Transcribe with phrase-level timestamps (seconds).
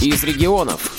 [0.00, 0.92] из регионов.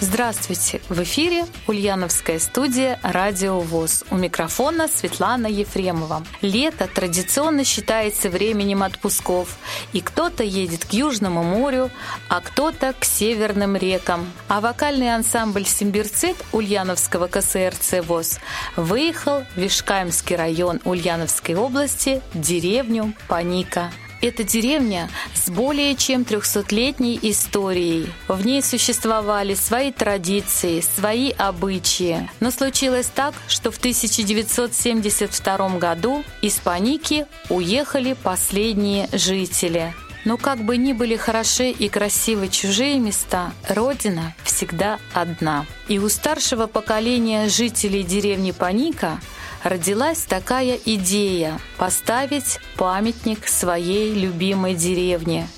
[0.00, 0.80] Здравствуйте!
[0.88, 4.04] В эфире Ульяновская студия «Радио ВОЗ».
[4.10, 6.24] У микрофона Светлана Ефремова.
[6.40, 9.58] Лето традиционно считается временем отпусков,
[9.92, 11.90] и кто-то едет к Южному морю,
[12.28, 14.26] а кто-то к северным рекам.
[14.48, 18.38] А вокальный ансамбль «Симбирцит» Ульяновского КСРЦ ВОЗ
[18.76, 23.90] выехал в Вишкаемский район Ульяновской области, деревню Паника.
[24.20, 28.12] Это деревня с более чем 300-летней историей.
[28.28, 32.28] В ней существовали свои традиции, свои обычаи.
[32.38, 39.94] Но случилось так, что в 1972 году из Паники уехали последние жители.
[40.26, 45.64] Но как бы ни были хороши и красивы чужие места, Родина всегда одна.
[45.88, 49.18] И у старшего поколения жителей деревни Паника–
[49.62, 55.48] родилась такая идея поставить памятник своей любимой деревне.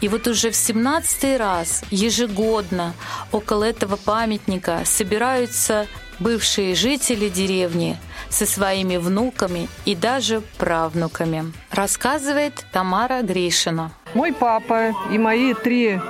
[0.00, 2.94] И вот уже в 17 раз ежегодно
[3.32, 5.86] около этого памятника собираются
[6.20, 7.98] бывшие жители деревни
[8.28, 11.52] со своими внуками и даже правнуками.
[11.70, 13.92] Рассказывает Тамара Гришина.
[14.14, 16.00] Мой папа и мои три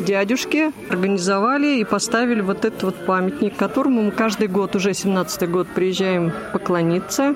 [0.00, 5.68] дядюшки организовали и поставили вот этот вот памятник, которому мы каждый год, уже 17-й год,
[5.68, 7.34] приезжаем поклониться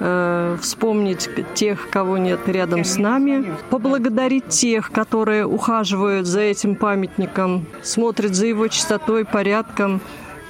[0.00, 7.66] э, вспомнить тех, кого нет рядом с нами, поблагодарить тех, которые ухаживают за этим памятником,
[7.82, 10.00] смотрят за его чистотой, порядком.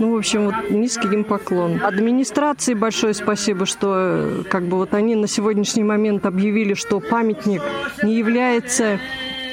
[0.00, 1.80] Ну, в общем, вот низкий им поклон.
[1.84, 7.62] Администрации большое спасибо, что э, как бы вот они на сегодняшний момент объявили, что памятник
[8.02, 8.98] не является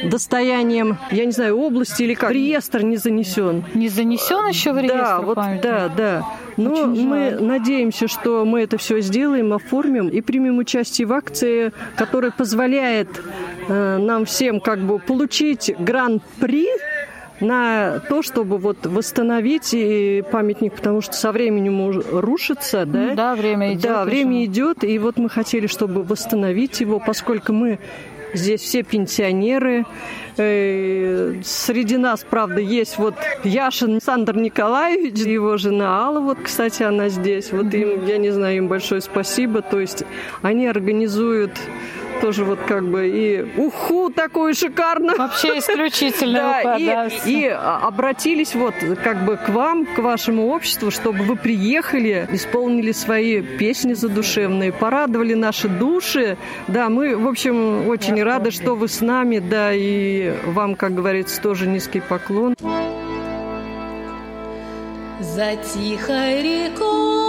[0.04, 2.32] достоянием, я не знаю, области или как.
[2.32, 3.64] Реестр не занесен.
[3.74, 6.26] Не занесен еще в реестр Да, вот, да, да.
[6.58, 7.44] Но Очень мы жаль.
[7.44, 13.08] надеемся, что мы это все сделаем, оформим и примем участие в акции, которая позволяет
[13.68, 16.68] э, нам всем как бы получить гран-при
[17.40, 23.16] на то, чтобы вот восстановить и памятник, потому что со временем рушится, да?
[23.16, 23.82] Да, время идет.
[23.82, 27.80] Да, время идет, и вот мы хотели, чтобы восстановить его, поскольку мы
[28.34, 29.86] Здесь все пенсионеры.
[30.38, 37.10] Э, среди нас, правда, есть вот Яшин Александр Николаевич, его жена Алла, вот, кстати, она
[37.10, 37.52] здесь.
[37.52, 39.62] Вот им, я не знаю, им большое спасибо.
[39.62, 40.04] То есть
[40.42, 41.52] они организуют
[42.22, 45.18] тоже вот как бы и уху такую шикарную.
[45.18, 46.62] Вообще исключительно.
[46.64, 52.28] да, и, и обратились вот как бы к вам, к вашему обществу, чтобы вы приехали,
[52.32, 56.38] исполнили свои песни задушевные, порадовали наши души.
[56.68, 58.52] Да, мы, в общем, очень Я рады, помню.
[58.52, 62.56] что вы с нами, да, и вам, как говорится, тоже низкий поклон.
[65.20, 67.21] За тихой рекою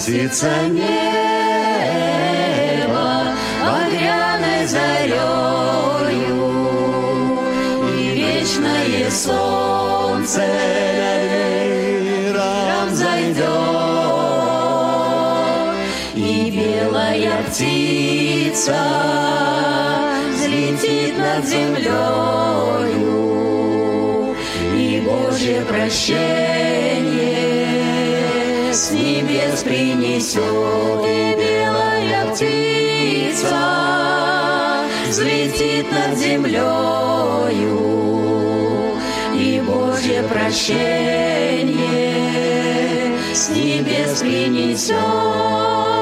[0.00, 0.88] Окрасится небо
[3.62, 6.08] багряной зарею,
[7.86, 10.46] И вечное солнце
[12.34, 13.44] над зайдет,
[16.14, 18.80] И белая птица
[20.32, 23.04] взлетит над землею,
[24.74, 27.29] И Божье прощение
[28.72, 30.38] с небес принесет,
[31.04, 33.58] и белая птица
[35.08, 37.80] взлетит над землею,
[39.34, 41.80] и Божье прощение
[43.34, 45.99] с небес принесет.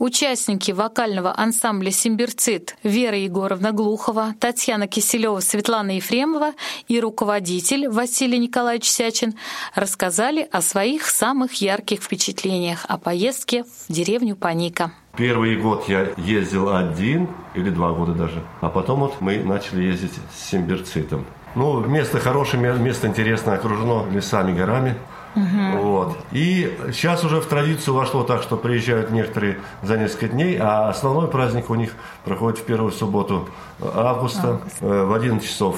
[0.00, 6.54] Участники вокального ансамбля «Симбирцит» Вера Егоровна Глухова, Татьяна Киселева, Светлана Ефремова
[6.88, 9.34] и руководитель Василий Николаевич Сячин
[9.74, 14.92] рассказали о своих самых ярких впечатлениях о поездке в деревню Паника.
[15.18, 20.14] Первый год я ездил один, или два года даже, а потом вот мы начали ездить
[20.34, 21.26] с Симбирцитом.
[21.54, 24.94] Ну, место хорошее, место интересное, окружено лесами, горами.
[25.36, 25.82] Угу.
[25.82, 26.18] Вот.
[26.32, 31.28] И сейчас уже в традицию вошло так, что приезжают некоторые за несколько дней, а основной
[31.28, 31.94] праздник у них
[32.24, 33.48] проходит в первую субботу
[33.80, 34.60] августа.
[34.60, 34.76] Август.
[34.80, 35.76] Э, в 11 часов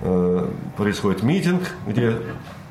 [0.00, 2.16] э, происходит митинг, где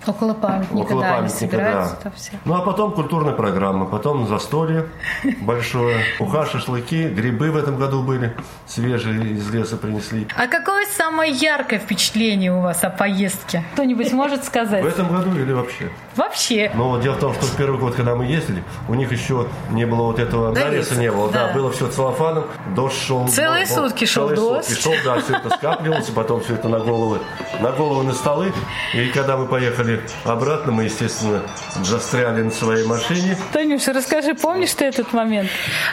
[0.07, 1.89] Около памятника, Около да, памятника, да.
[2.03, 2.31] там все.
[2.45, 4.87] Ну, а потом культурная программа, потом застолье
[5.41, 8.35] большое, уха, шашлыки, грибы в этом году были,
[8.67, 10.27] свежие из леса принесли.
[10.37, 13.63] А какое самое яркое впечатление у вас о поездке?
[13.73, 14.83] Кто-нибудь может сказать?
[14.83, 15.89] В этом году или вообще?
[16.15, 16.71] Вообще.
[16.75, 19.47] Но вот дело в том, что в первый год, когда мы ездили, у них еще
[19.71, 21.51] не было вот этого навеса, не было, да.
[21.53, 23.27] было все целлофаном, дождь шел.
[23.27, 24.67] Целые сутки шел дождь.
[24.67, 27.19] сутки шел, да, все это скапливалось, потом все это на головы,
[27.59, 28.53] на головы на столы.
[28.93, 31.41] И когда мы поехали обратно, мы, естественно,
[31.83, 33.37] застряли на своей машине.
[33.51, 35.49] Танюша, расскажи, помнишь ты этот момент?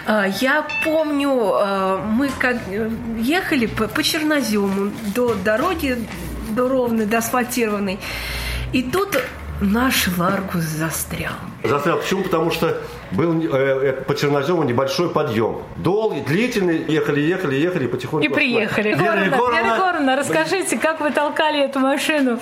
[0.07, 2.57] А, Я помню, а, мы как
[3.19, 6.07] ехали по, по чернозему до дороги,
[6.51, 7.99] до ровной, до асфальтированной.
[8.73, 9.19] И тут
[9.61, 11.35] наш Ларгус застрял.
[11.63, 11.99] Застрял.
[11.99, 12.23] Почему?
[12.25, 12.81] Потому что
[13.15, 15.63] был э, э, по чернозему небольшой подъем.
[15.77, 16.85] Долгий, длительный.
[16.89, 18.27] Ехали, ехали, ехали, потихоньку.
[18.27, 18.95] И приехали.
[18.95, 22.39] Вера Егоровна, Вера Егоровна, расскажите, как вы толкали эту машину?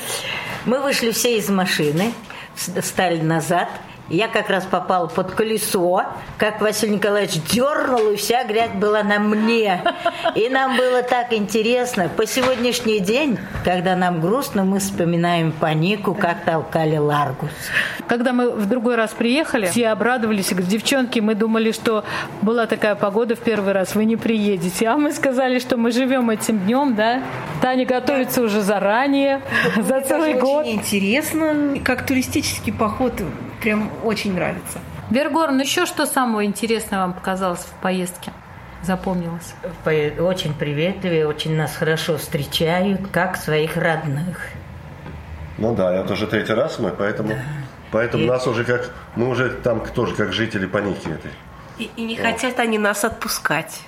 [0.66, 2.12] Мы вышли все из машины,
[2.56, 3.68] стали назад.
[4.10, 6.02] Я как раз попала под колесо,
[6.36, 9.84] как Василий Николаевич дернул, и вся грязь была на мне.
[10.34, 12.08] И нам было так интересно.
[12.16, 17.50] По сегодняшний день, когда нам грустно, мы вспоминаем панику, как толкали Ларгус.
[18.08, 22.04] Когда мы в другой раз приехали, все обрадовались, девчонки, мы думали, что
[22.42, 24.88] была такая погода в первый раз, вы не приедете.
[24.88, 27.22] А мы сказали, что мы живем этим днем, да?
[27.62, 29.40] Таня готовится уже заранее,
[29.76, 30.66] за целый год.
[30.66, 33.22] Очень интересно, как туристический поход,
[33.60, 34.78] прям очень нравится.
[35.10, 38.32] Вера Егоровна, еще что самого интересного вам показалось в поездке?
[38.82, 39.54] Запомнилось?
[39.84, 44.38] По- Очень приветливые, очень нас хорошо встречают, как своих родных.
[45.58, 47.34] Ну да, это уже третий раз мы, поэтому,
[47.92, 51.30] поэтому И- нас уже как, мы уже там тоже как жители паники этой.
[51.78, 53.82] И, и не хотят они нас отпускать.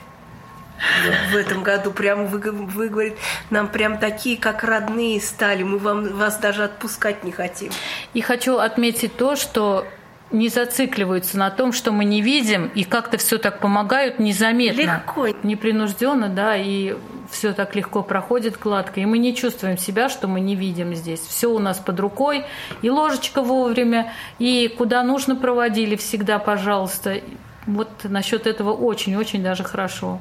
[1.31, 3.15] В этом году прям вы, вы говорит,
[3.51, 7.71] нам прям такие, как родные стали, мы вам, вас даже отпускать не хотим.
[8.15, 9.87] И хочу отметить то, что
[10.33, 14.81] не зацикливаются на том, что мы не видим, и как-то все так помогают незаметно.
[14.81, 15.29] Легко.
[15.43, 16.97] Непринужденно, да, и
[17.31, 19.01] все так легко проходит гладко.
[19.01, 21.21] И мы не чувствуем себя, что мы не видим здесь.
[21.21, 22.45] Все у нас под рукой,
[22.81, 27.21] и ложечка вовремя, и куда нужно проводили всегда, пожалуйста.
[27.67, 30.21] Вот насчет этого очень-очень даже хорошо.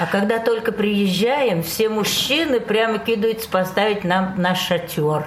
[0.00, 5.26] А когда только приезжаем, все мужчины прямо кидаются поставить нам наш шатер.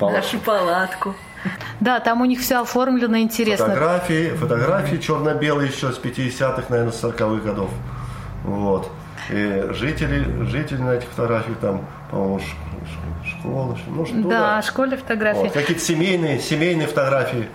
[0.00, 1.14] Нашу палатку.
[1.80, 3.66] Да, там у них все оформлено интересно.
[3.66, 7.70] Фотографии, фотографии черно-белые еще с 50-х, наверное, с 40-х годов.
[8.44, 8.90] Вот.
[9.30, 12.40] И жители, жители на этих фотографиях там, по-моему,
[13.26, 15.38] школа, ну что, Да, в школе фотографии.
[15.40, 17.48] Вот, какие-то семейные, семейные фотографии.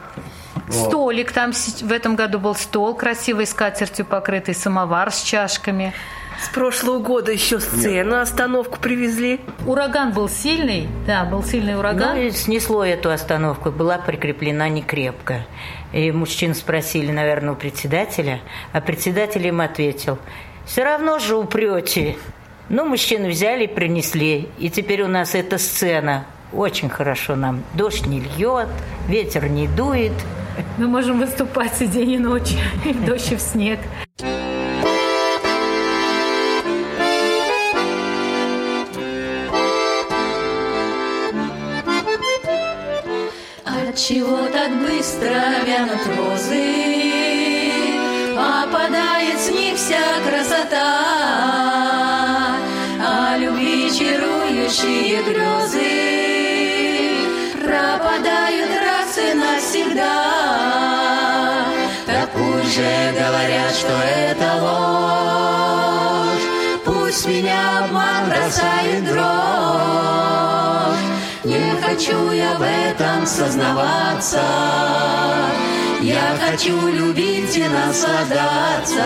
[0.67, 0.87] Вот.
[0.89, 5.93] Столик там с- в этом году был стол красивый, скатертью покрытый, самовар с чашками.
[6.41, 9.39] С прошлого года еще сцену, остановку привезли.
[9.65, 12.15] Ураган был сильный, да, был сильный ураган.
[12.15, 15.45] Ну и снесло эту остановку, была прикреплена не крепко.
[15.93, 18.39] И мужчин спросили, наверное, у председателя,
[18.71, 20.19] а председатель им ответил,
[20.65, 22.17] все равно же упрете.
[22.69, 27.63] Ну, мужчин взяли и принесли, и теперь у нас эта сцена очень хорошо нам.
[27.73, 28.67] Дождь не льет,
[29.07, 30.13] ветер не дует.
[30.77, 32.53] Мы можем выступать и день, и ночь,
[32.85, 33.79] и в дождь, и в снег.
[44.67, 47.71] Так быстро вянут розы,
[48.35, 49.97] Опадает с них вся
[50.27, 51.05] красота,
[52.99, 55.91] А любви чарующие грезы.
[57.63, 60.23] Пропадают раз и навсегда.
[62.05, 66.47] Так пусть же говорят, что это ложь,
[66.85, 70.56] Пусть меня обман бросает дрожь,
[71.47, 74.41] не хочу я в этом сознаваться.
[76.01, 79.05] Я хочу любить и наслаждаться.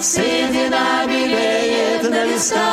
[0.00, 2.64] Седина белеет на листах,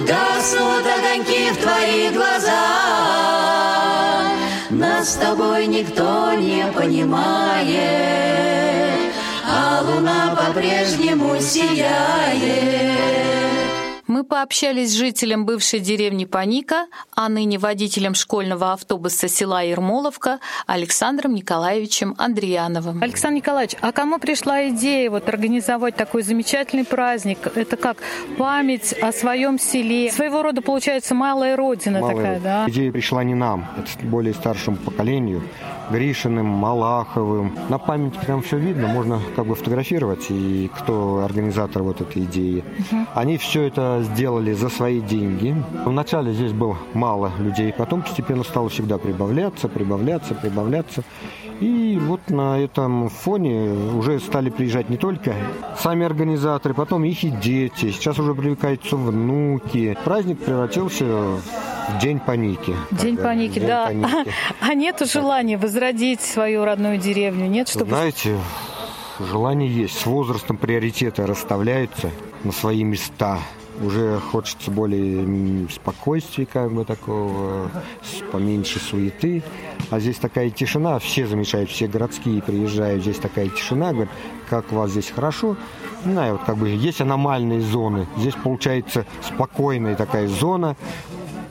[0.00, 2.54] Гаснут огоньки в твоих глазах.
[4.70, 7.76] Нас с тобой никто не понимает,
[9.44, 12.96] А луна по-прежнему сияет.
[14.06, 16.86] Мы пообщались с жителем бывшей деревни Паника,
[17.16, 23.02] а ныне водителем школьного автобуса села Ермоловка Александром Николаевичем Андреяновым.
[23.02, 27.38] Александр Николаевич, а кому пришла идея вот организовать такой замечательный праздник?
[27.56, 27.96] Это как
[28.38, 30.12] память о своем селе.
[30.12, 32.64] Своего рода, получается, малая родина Малая такая, да?
[32.68, 35.42] Идея пришла не нам, это более старшему поколению.
[35.90, 37.56] Гришиным, Малаховым.
[37.68, 42.64] На памятнике там все видно, можно как бы фотографировать, и кто организатор вот этой идеи.
[42.90, 43.06] Угу.
[43.14, 45.54] Они все это сделали за свои деньги.
[45.84, 51.04] Вначале здесь было мало людей, потом постепенно стало всегда прибавляться, прибавляться, прибавляться.
[51.60, 55.34] И вот на этом фоне уже стали приезжать не только
[55.78, 57.90] сами организаторы, потом их и дети.
[57.92, 59.96] Сейчас уже привлекаются внуки.
[60.04, 61.40] Праздник превратился в
[62.00, 62.74] День паники.
[62.90, 63.86] День паники, День да.
[63.86, 64.32] Паники.
[64.60, 67.46] А нет желания возродить свою родную деревню?
[67.46, 67.86] Нет, чтобы...
[67.86, 68.36] Знаете,
[69.20, 69.98] желание есть.
[69.98, 72.10] С возрастом приоритеты расставляются
[72.44, 73.38] на свои места
[73.80, 77.70] уже хочется более спокойствия, как бы такого,
[78.32, 79.42] поменьше суеты.
[79.90, 84.10] А здесь такая тишина, все замечают, все городские приезжают, здесь такая тишина, говорят,
[84.48, 85.56] как у вас здесь хорошо.
[86.04, 90.76] Не знаю, вот как бы есть аномальные зоны, здесь получается спокойная такая зона,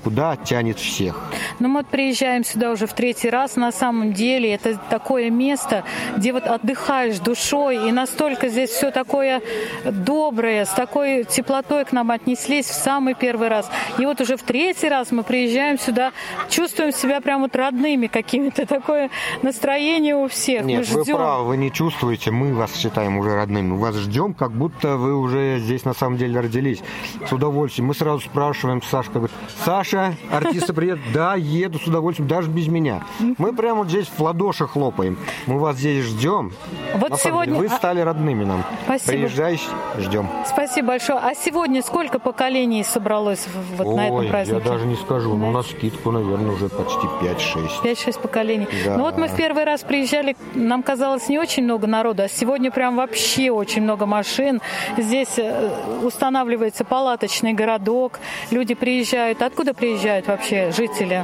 [0.05, 1.19] куда тянет всех.
[1.59, 3.55] Ну, мы приезжаем сюда уже в третий раз.
[3.55, 5.83] На самом деле это такое место,
[6.15, 9.41] где вот отдыхаешь душой, и настолько здесь все такое
[9.83, 13.67] доброе, с такой теплотой к нам отнеслись в самый первый раз.
[13.97, 16.11] И вот уже в третий раз мы приезжаем сюда,
[16.51, 18.65] чувствуем себя прям вот родными какими-то.
[18.75, 19.09] Такое
[19.41, 20.65] настроение у всех.
[20.65, 23.75] Нет, мы вы правы, вы не чувствуете, мы вас считаем уже родными.
[23.75, 26.83] Вас ждем, как будто вы уже здесь на самом деле родились.
[27.27, 27.87] С удовольствием.
[27.87, 31.03] Мы сразу спрашиваем Сашка, говорит, Саша, Саша, артисты приедут.
[31.13, 33.03] Да, еду с удовольствием, даже без меня.
[33.37, 35.17] Мы прямо вот здесь в ладоши хлопаем.
[35.45, 36.51] Мы вас здесь ждем.
[36.95, 37.55] Вот На сегодня...
[37.55, 38.63] Деле, вы стали родными нам.
[38.85, 39.11] Спасибо.
[39.11, 39.59] Приезжай,
[39.97, 40.29] ждем.
[40.45, 41.19] Спасибо большое.
[41.19, 43.47] А сегодня сколько поколений собралось
[43.77, 44.61] вот Ой, на этом празднике?
[44.63, 45.35] я даже не скажу.
[45.35, 47.83] Но у нас скидку, наверное, уже почти 5-6.
[47.83, 48.67] 5-6 поколений.
[48.85, 48.97] Да.
[48.97, 52.71] Ну вот мы в первый раз приезжали, нам казалось не очень много народу, а сегодня
[52.71, 54.61] прям вообще очень много машин.
[54.97, 55.69] Здесь э,
[56.03, 58.19] устанавливается палаточный городок,
[58.51, 59.41] люди приезжают.
[59.41, 59.84] Откуда приезжают?
[59.85, 61.23] Приезжают вообще жители?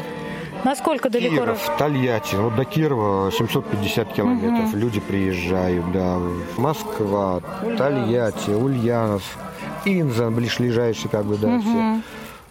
[0.64, 1.36] Насколько далеко?
[1.36, 2.36] Киров, Тольятти.
[2.36, 4.70] Вот до Кирова 750 километров.
[4.70, 4.78] Угу.
[4.78, 6.20] Люди приезжают, да.
[6.58, 7.42] Москва,
[7.78, 9.24] Тольятти, Ульянов,
[9.86, 11.62] Инза, ближайший, как бы, да, угу.
[11.62, 12.02] все.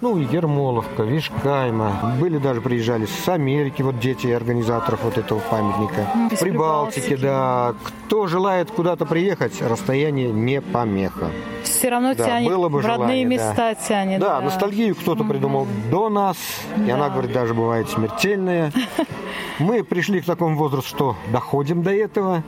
[0.00, 2.16] Ну, Ермоловка, Вишкайма.
[2.18, 6.06] Были даже приезжали с Америки, вот дети организаторов вот этого памятника.
[6.30, 7.74] Из Прибалтики, да.
[7.84, 11.30] Кто желает куда-то приехать, расстояние не помеха.
[11.64, 13.74] Все равно да, тянет, было бы в родные желание, места да.
[13.74, 14.20] тянет.
[14.20, 14.46] Да, да.
[14.46, 16.38] ностальгию кто-то придумал до нас,
[16.76, 16.84] да.
[16.86, 18.72] и она, говорит, даже бывает смертельная.
[19.58, 22.42] Мы пришли к такому возрасту, что доходим до этого.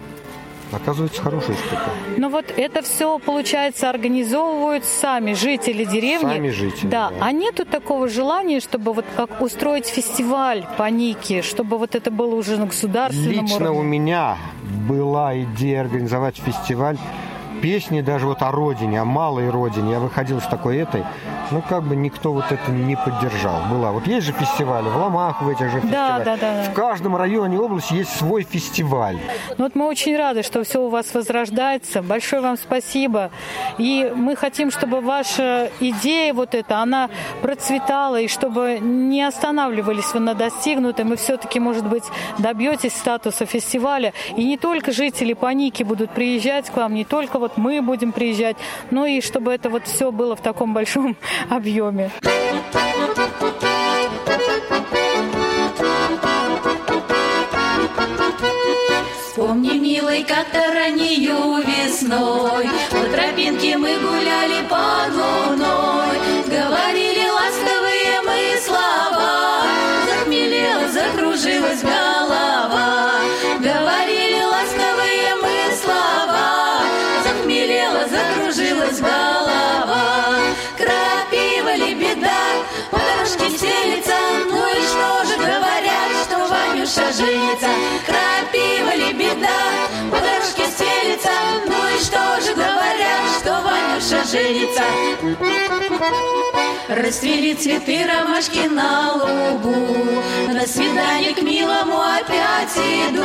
[0.73, 1.91] Оказывается, хорошая штука.
[2.17, 6.33] Ну вот это все, получается, организовывают сами жители деревни.
[6.35, 7.11] Сами жители, да.
[7.11, 7.17] да.
[7.21, 12.35] А нету такого желания, чтобы вот как устроить фестиваль по Нике, чтобы вот это было
[12.35, 13.81] уже на государственном Лично уровне?
[13.81, 14.37] у меня
[14.89, 16.97] была идея организовать фестиваль
[17.63, 19.93] песни даже вот о родине, о малой родине.
[19.93, 21.05] Я выходил с такой этой
[21.53, 23.63] ну, как бы никто вот это не поддержал.
[23.71, 23.93] Была.
[23.93, 26.25] Вот есть же фестивали, в Ломах в этих же фестивалях.
[26.25, 29.19] Да, да, да, В каждом районе области есть свой фестиваль.
[29.59, 32.03] Ну, вот мы очень рады, что все у вас возрождается.
[32.03, 33.31] Большое вам спасибо.
[33.79, 37.11] И мы хотим, чтобы ваша идея вот эта, она
[37.43, 42.05] процветала, и чтобы не останавливались вы на достигнутом, и все-таки, может быть,
[42.39, 44.15] добьетесь статуса фестиваля.
[44.37, 48.57] И не только жители Паники будут приезжать к вам, не только вот мы будем приезжать,
[48.91, 51.17] но и чтобы это вот все было в таком большом
[51.51, 52.11] объеме.
[59.27, 60.63] Вспомни, милый, как-то
[61.59, 62.69] весной.
[62.91, 66.02] По тропинке мы гуляли под луной
[94.33, 94.83] Женится
[96.89, 103.23] Расцвели цветы ромашки на лугу На свидание к милому опять иду.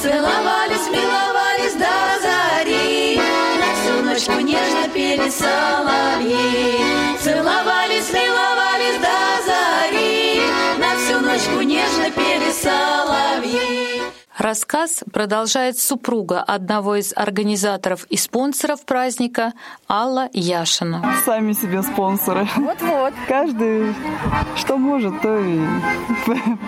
[0.00, 3.20] Целовались, миловались до зари.
[3.58, 7.18] На всю ночь нежно пели соловьи.
[7.20, 10.40] Целовались, миловались до зари.
[10.78, 13.93] На всю ночь нежно пели соловьи
[14.44, 19.54] Рассказ продолжает супруга одного из организаторов и спонсоров праздника
[19.88, 21.02] Алла Яшина.
[21.24, 22.46] Сами себе спонсоры.
[22.54, 23.14] Вот-вот.
[23.26, 23.94] Каждый
[24.56, 25.60] что может, то и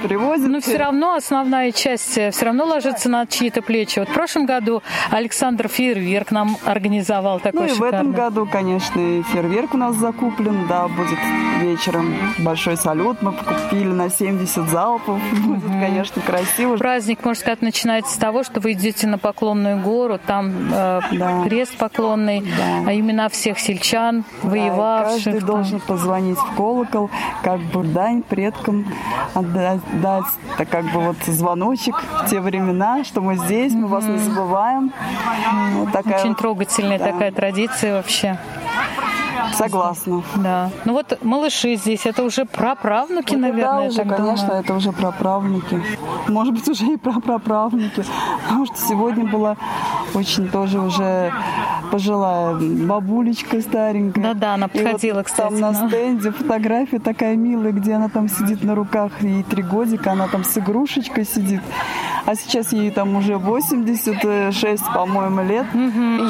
[0.03, 0.49] привозит.
[0.49, 3.99] Но все равно основная часть все равно ложится на чьи-то плечи.
[3.99, 7.91] Вот в прошлом году Александр Фейерверк нам организовал такой Ну и шикарный.
[7.91, 11.19] в этом году, конечно, и фейерверк у нас закуплен, да, будет
[11.61, 13.21] вечером большой салют.
[13.21, 15.21] Мы купили на 70 залпов.
[15.45, 16.77] Будет, конечно, красиво.
[16.77, 21.43] Праздник, можно сказать, начинается с того, что вы идете на Поклонную гору, там э, Да.
[21.45, 22.89] крест поклонный, Да.
[22.91, 25.25] а имена всех сельчан, Да, воевавших.
[25.25, 25.47] каждый там.
[25.49, 27.11] должен позвонить в колокол,
[27.43, 28.87] как бы дань предкам
[29.35, 30.25] отдать, дать,
[30.57, 34.93] так как бы вот звоночек в те времена, что мы здесь, мы вас не забываем.
[35.75, 37.07] Вот такая Очень вот- трогательная да.
[37.13, 38.39] такая традиция вообще.
[39.55, 40.23] Согласна.
[40.37, 40.71] Да.
[40.85, 44.61] Ну вот малыши здесь, это уже праправнуки, Вот наверное, да, уже, конечно, думаю.
[44.63, 45.83] это уже праправнуки.
[46.29, 48.05] Может быть, уже и прапраправнуки.
[48.45, 49.57] Потому что сегодня была
[50.15, 51.33] очень тоже уже
[51.91, 54.23] пожилая бабулечка старенькая.
[54.35, 55.89] Да-да, она И подходила, вот кстати, Там на да.
[55.89, 60.45] стенде фотография такая милая, где она там сидит на руках, ей три годика, она там
[60.45, 61.61] с игрушечкой сидит.
[62.27, 65.65] А сейчас ей там уже 86, по-моему, лет.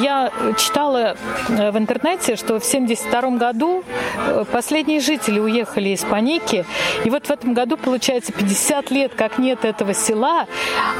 [0.03, 1.17] Я читала
[1.49, 3.83] э, в интернете, что в 72 году
[4.15, 6.65] э, последние жители уехали из Паники,
[7.03, 10.45] и вот в этом году, получается, 50 лет, как нет этого села,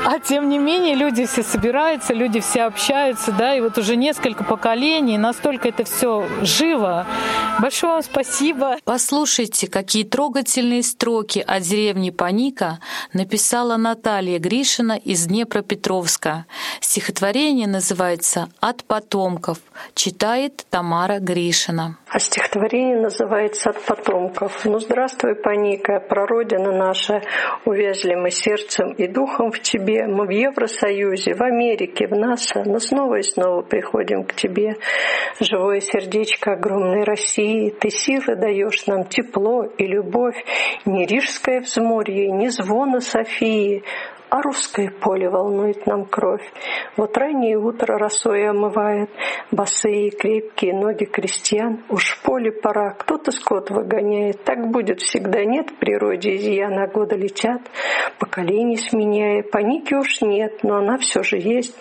[0.04, 4.44] а тем не менее люди все собираются, люди все общаются, да, и вот уже несколько
[4.44, 7.06] поколений, настолько это все живо.
[7.62, 8.78] Большое вам спасибо.
[8.84, 12.80] Послушайте, какие трогательные строки о деревне Паника
[13.14, 16.46] написала Наталья Гришина из Днепропетровска.
[16.80, 19.60] Стихотворение называется «От потомков».
[19.94, 21.98] Читает Тамара Гришина.
[22.10, 24.66] А стихотворение называется «От потомков».
[24.66, 27.22] Ну, здравствуй, Паника, прародина наша,
[27.66, 30.08] увязли мы сердцем и духом в тебе.
[30.08, 34.76] Мы в Евросоюзе, в Америке, в НАСА, но снова и снова приходим к тебе.
[35.40, 40.38] Живое сердечко огромной России, ты силы даешь нам тепло и любовь.
[40.86, 43.84] Не рижское взморье, не звона Софии,
[44.30, 46.44] а русское поле волнует нам кровь.
[46.96, 49.10] Вот раннее утро росой омывает
[49.52, 51.84] босые крепкие ноги крестьян.
[51.90, 54.44] Уж в поле пора, кто-то скот выгоняет.
[54.44, 57.62] Так будет всегда, нет в природе изъяна, года летят,
[58.20, 59.44] поколения сменяя.
[59.44, 61.78] Паники уж нет, но она все же есть.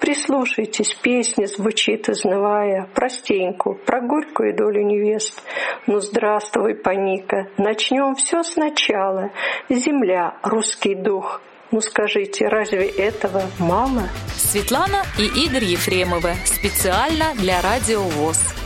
[0.00, 5.42] Прислушайтесь, песня звучит изнывая, простенькую, про горькую долю невест.
[5.86, 9.30] Ну здравствуй, Паника, начнем все сначала.
[9.68, 14.08] Земля, русский дух, ну скажите, разве этого мало?
[14.36, 16.34] Светлана и Игорь Ефремовы.
[16.44, 18.59] Специально для Радио ВОЗ.